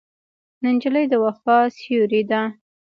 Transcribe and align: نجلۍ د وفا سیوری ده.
نجلۍ 0.65 1.05
د 1.11 1.13
وفا 1.23 1.57
سیوری 1.77 2.21
ده. 2.29 2.41